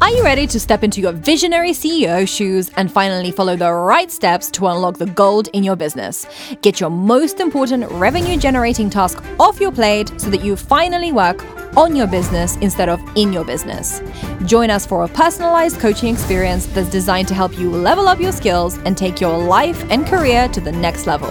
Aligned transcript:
Are 0.00 0.10
you 0.10 0.22
ready 0.22 0.46
to 0.46 0.60
step 0.60 0.84
into 0.84 1.00
your 1.00 1.12
visionary 1.12 1.72
CEO 1.72 2.26
shoes 2.26 2.70
and 2.76 2.90
finally 2.90 3.30
follow 3.30 3.56
the 3.56 3.72
right 3.72 4.10
steps 4.10 4.50
to 4.52 4.66
unlock 4.68 4.96
the 4.96 5.06
gold 5.06 5.48
in 5.52 5.64
your 5.64 5.76
business? 5.76 6.24
Get 6.62 6.80
your 6.80 6.88
most 6.90 7.40
important 7.40 7.90
revenue 7.90 8.36
generating 8.36 8.90
task 8.90 9.22
off 9.40 9.60
your 9.60 9.72
plate 9.72 10.12
so 10.16 10.30
that 10.30 10.44
you 10.44 10.56
finally 10.56 11.10
work 11.10 11.44
on 11.76 11.94
your 11.94 12.06
business 12.06 12.56
instead 12.56 12.88
of 12.88 13.00
in 13.16 13.32
your 13.32 13.44
business. 13.44 14.00
Join 14.46 14.70
us 14.70 14.86
for 14.86 15.04
a 15.04 15.08
personalized 15.08 15.78
coaching 15.80 16.14
experience 16.14 16.66
that's 16.66 16.88
designed 16.90 17.28
to 17.28 17.34
help 17.34 17.58
you 17.58 17.70
level 17.70 18.08
up 18.08 18.20
your 18.20 18.32
skills 18.32 18.78
and 18.78 18.96
take 18.96 19.20
your 19.20 19.36
life 19.36 19.84
and 19.90 20.06
career 20.06 20.48
to 20.48 20.60
the 20.60 20.72
next 20.72 21.06
level. 21.06 21.28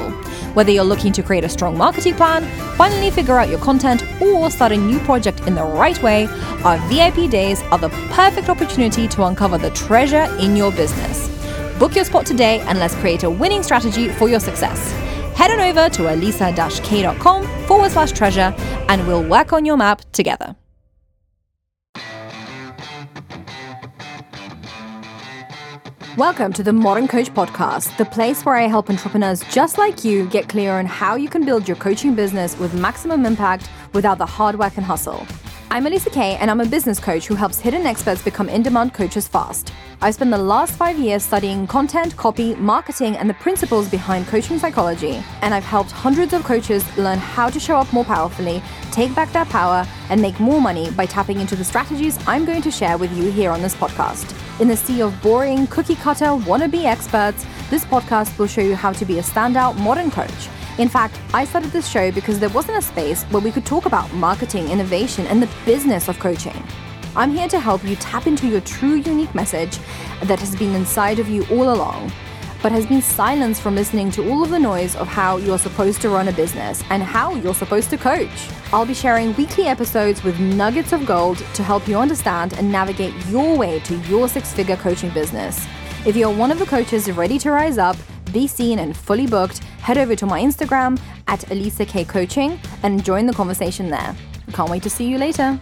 Whether 0.57 0.71
you're 0.71 0.83
looking 0.83 1.13
to 1.13 1.21
create 1.21 1.43
a 1.43 1.49
strong 1.49 1.77
marketing 1.77 2.15
plan, 2.15 2.43
finally 2.77 3.11
figure 3.11 3.37
out 3.37 3.47
your 3.47 3.59
content, 3.59 4.03
or 4.19 4.49
start 4.49 4.71
a 4.71 4.75
new 4.75 4.97
project 5.01 5.41
in 5.41 5.53
the 5.53 5.63
right 5.63 6.01
way, 6.01 6.25
our 6.63 6.79
VIP 6.89 7.29
days 7.29 7.61
are 7.69 7.77
the 7.77 7.89
perfect 8.09 8.49
opportunity 8.49 9.07
to 9.07 9.25
uncover 9.25 9.59
the 9.59 9.69
treasure 9.69 10.23
in 10.39 10.55
your 10.55 10.71
business. 10.71 11.29
Book 11.77 11.93
your 11.93 12.05
spot 12.05 12.25
today 12.25 12.61
and 12.61 12.79
let's 12.79 12.95
create 12.95 13.21
a 13.21 13.29
winning 13.29 13.61
strategy 13.61 14.09
for 14.09 14.29
your 14.29 14.39
success. 14.39 14.91
Head 15.37 15.51
on 15.51 15.59
over 15.59 15.89
to 15.89 16.01
alisa-k.com 16.01 17.67
forward 17.67 17.91
slash 17.91 18.11
treasure 18.11 18.51
and 18.89 19.05
we'll 19.05 19.23
work 19.23 19.53
on 19.53 19.63
your 19.63 19.77
map 19.77 20.01
together. 20.11 20.55
Welcome 26.17 26.51
to 26.53 26.63
the 26.63 26.73
Modern 26.73 27.07
Coach 27.07 27.31
Podcast, 27.31 27.95
the 27.97 28.05
place 28.05 28.43
where 28.43 28.55
I 28.55 28.63
help 28.63 28.89
entrepreneurs 28.89 29.43
just 29.51 29.77
like 29.77 30.03
you 30.03 30.27
get 30.29 30.49
clear 30.49 30.71
on 30.79 30.87
how 30.87 31.13
you 31.13 31.29
can 31.29 31.45
build 31.45 31.67
your 31.67 31.77
coaching 31.77 32.15
business 32.15 32.57
with 32.57 32.73
maximum 32.73 33.23
impact 33.23 33.69
without 33.93 34.17
the 34.17 34.25
hard 34.25 34.57
work 34.57 34.77
and 34.77 34.83
hustle. 34.83 35.27
I'm 35.69 35.83
Alisa 35.83 36.09
Kay, 36.09 36.37
and 36.37 36.49
I'm 36.49 36.61
a 36.61 36.65
business 36.65 36.97
coach 36.97 37.27
who 37.27 37.35
helps 37.35 37.59
hidden 37.59 37.85
experts 37.85 38.21
become 38.21 38.47
in 38.47 38.63
demand 38.63 38.93
coaches 38.93 39.27
fast. 39.27 39.73
I've 40.01 40.13
spent 40.13 40.31
the 40.31 40.37
last 40.37 40.73
five 40.73 40.97
years 40.97 41.23
studying 41.23 41.67
content, 41.67 42.15
copy, 42.15 42.55
marketing, 42.55 43.17
and 43.17 43.29
the 43.29 43.33
principles 43.33 43.89
behind 43.89 44.27
coaching 44.27 44.59
psychology, 44.59 45.21
and 45.41 45.53
I've 45.53 45.65
helped 45.65 45.91
hundreds 45.91 46.31
of 46.31 46.45
coaches 46.45 46.85
learn 46.97 47.17
how 47.17 47.49
to 47.49 47.59
show 47.59 47.75
up 47.75 47.91
more 47.91 48.05
powerfully, 48.05 48.63
take 48.93 49.13
back 49.13 49.33
their 49.33 49.43
power, 49.43 49.85
and 50.09 50.21
make 50.21 50.39
more 50.39 50.61
money 50.61 50.89
by 50.91 51.05
tapping 51.05 51.41
into 51.41 51.57
the 51.57 51.65
strategies 51.65 52.17
I'm 52.25 52.45
going 52.45 52.61
to 52.61 52.71
share 52.71 52.97
with 52.97 53.11
you 53.17 53.29
here 53.29 53.51
on 53.51 53.61
this 53.61 53.75
podcast. 53.75 54.33
In 54.61 54.69
the 54.69 54.77
sea 54.77 55.01
of 55.01 55.21
boring, 55.21 55.67
cookie 55.67 55.95
cutter, 55.95 56.27
wannabe 56.27 56.85
experts, 56.85 57.45
this 57.69 57.83
podcast 57.83 58.39
will 58.39 58.47
show 58.47 58.61
you 58.61 58.75
how 58.75 58.93
to 58.93 59.03
be 59.03 59.19
a 59.19 59.21
standout 59.21 59.77
modern 59.79 60.11
coach 60.11 60.47
in 60.77 60.89
fact, 60.89 61.19
I 61.33 61.43
started 61.45 61.71
this 61.71 61.87
show 61.87 62.11
because 62.11 62.39
there 62.39 62.49
wasn't 62.49 62.77
a 62.77 62.81
space 62.81 63.23
where 63.25 63.41
we 63.41 63.51
could 63.51 63.65
talk 63.65 63.87
about 63.87 64.13
marketing, 64.13 64.69
innovation, 64.69 65.25
and 65.25 65.41
the 65.41 65.49
business 65.65 66.07
of 66.07 66.19
coaching. 66.19 66.63
I'm 67.15 67.31
here 67.31 67.47
to 67.47 67.59
help 67.59 67.83
you 67.83 67.95
tap 67.95 68.27
into 68.27 68.47
your 68.47 68.61
true 68.61 68.95
unique 68.95 69.33
message 69.33 69.79
that 70.25 70.39
has 70.39 70.55
been 70.55 70.75
inside 70.75 71.17
of 71.17 71.29
you 71.29 71.47
all 71.49 71.73
along, 71.73 72.11
but 72.61 72.71
has 72.71 72.85
been 72.85 73.01
silenced 73.01 73.63
from 73.63 73.73
listening 73.73 74.11
to 74.11 74.29
all 74.29 74.43
of 74.43 74.51
the 74.51 74.59
noise 74.59 74.95
of 74.95 75.07
how 75.07 75.37
you're 75.37 75.57
supposed 75.57 75.99
to 76.01 76.09
run 76.09 76.27
a 76.27 76.31
business 76.31 76.83
and 76.91 77.01
how 77.01 77.33
you're 77.33 77.55
supposed 77.55 77.89
to 77.89 77.97
coach. 77.97 78.49
I'll 78.71 78.85
be 78.85 78.93
sharing 78.93 79.35
weekly 79.35 79.65
episodes 79.65 80.23
with 80.23 80.39
nuggets 80.39 80.93
of 80.93 81.07
gold 81.07 81.37
to 81.55 81.63
help 81.63 81.87
you 81.87 81.97
understand 81.97 82.53
and 82.53 82.71
navigate 82.71 83.15
your 83.29 83.57
way 83.57 83.79
to 83.79 83.97
your 84.01 84.27
six 84.27 84.53
figure 84.53 84.77
coaching 84.77 85.09
business. 85.09 85.65
If 86.05 86.15
you're 86.15 86.31
one 86.31 86.51
of 86.51 86.59
the 86.59 86.67
coaches 86.67 87.11
ready 87.11 87.39
to 87.39 87.49
rise 87.49 87.79
up, 87.79 87.97
be 88.31 88.47
seen 88.47 88.79
and 88.79 88.95
fully 88.95 89.27
booked, 89.27 89.59
head 89.79 89.97
over 89.97 90.15
to 90.15 90.25
my 90.25 90.41
Instagram 90.41 90.99
at 91.27 91.39
Alisa 91.41 91.87
Kay 91.87 92.05
Coaching 92.05 92.59
and 92.83 93.03
join 93.03 93.25
the 93.25 93.33
conversation 93.33 93.89
there. 93.89 94.15
Can't 94.53 94.69
wait 94.69 94.83
to 94.83 94.89
see 94.89 95.05
you 95.05 95.17
later. 95.17 95.59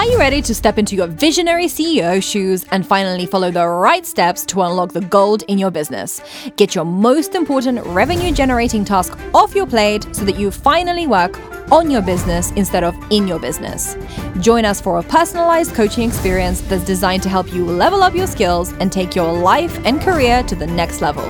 Are 0.00 0.06
you 0.06 0.18
ready 0.18 0.40
to 0.40 0.54
step 0.54 0.78
into 0.78 0.96
your 0.96 1.08
visionary 1.08 1.66
CEO 1.66 2.22
shoes 2.22 2.64
and 2.70 2.86
finally 2.86 3.26
follow 3.26 3.50
the 3.50 3.66
right 3.66 4.06
steps 4.06 4.46
to 4.46 4.62
unlock 4.62 4.92
the 4.92 5.02
gold 5.02 5.42
in 5.42 5.58
your 5.58 5.70
business? 5.70 6.22
Get 6.56 6.74
your 6.74 6.86
most 6.86 7.34
important 7.34 7.84
revenue 7.84 8.32
generating 8.32 8.84
task 8.84 9.18
off 9.34 9.54
your 9.54 9.66
plate 9.66 10.06
so 10.16 10.24
that 10.24 10.36
you 10.36 10.50
finally 10.50 11.06
work 11.06 11.38
on 11.72 11.90
your 11.90 12.02
business 12.02 12.50
instead 12.52 12.84
of 12.84 12.96
in 13.10 13.26
your 13.26 13.38
business. 13.38 13.96
Join 14.40 14.64
us 14.64 14.80
for 14.80 14.98
a 14.98 15.02
personalized 15.02 15.74
coaching 15.74 16.08
experience 16.08 16.60
that's 16.62 16.84
designed 16.84 17.22
to 17.22 17.28
help 17.28 17.52
you 17.52 17.64
level 17.64 18.02
up 18.02 18.14
your 18.14 18.26
skills 18.26 18.72
and 18.74 18.90
take 18.90 19.14
your 19.14 19.32
life 19.32 19.78
and 19.84 20.00
career 20.00 20.42
to 20.44 20.54
the 20.54 20.66
next 20.66 21.00
level. 21.00 21.24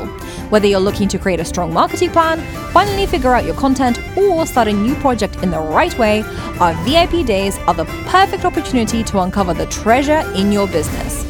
Whether 0.51 0.67
you're 0.67 0.81
looking 0.81 1.09
to 1.09 1.19
create 1.19 1.41
a 1.41 1.45
strong 1.45 1.73
marketing 1.73 2.11
plan, 2.11 2.41
finally 2.73 3.07
figure 3.07 3.35
out 3.35 3.45
your 3.45 3.55
content, 3.55 3.99
or 4.17 4.47
start 4.47 4.69
a 4.69 4.73
new 4.73 4.95
project 4.97 5.43
in 5.43 5.51
the 5.51 5.61
right 5.61 5.97
way, 5.99 6.23
our 6.59 6.75
VIP 6.85 7.25
days 7.25 7.57
are 7.59 7.75
the 7.75 7.85
perfect 8.07 8.45
opportunity 8.45 9.05
to 9.05 9.21
uncover 9.21 9.55
the 9.55 9.67
treasure 9.67 10.21
in 10.35 10.51
your 10.51 10.67
business. 10.67 11.25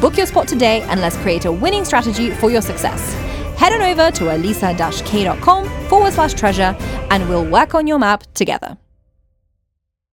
Book 0.00 0.16
your 0.18 0.26
spot 0.26 0.46
today 0.46 0.82
and 0.82 1.00
let's 1.00 1.16
create 1.18 1.46
a 1.46 1.52
winning 1.52 1.84
strategy 1.84 2.30
for 2.30 2.50
your 2.50 2.60
success. 2.60 3.14
Head 3.56 3.72
on 3.72 3.82
over 3.82 4.10
to 4.10 4.24
alisa-k.com 4.24 5.88
forward 5.88 6.12
slash 6.12 6.34
treasure 6.34 6.76
and 7.10 7.28
we'll 7.28 7.46
work 7.46 7.74
on 7.74 7.86
your 7.86 7.98
map 7.98 8.22
together. 8.34 8.76